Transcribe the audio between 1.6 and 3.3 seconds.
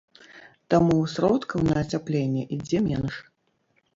на ацяпленне ідзе менш.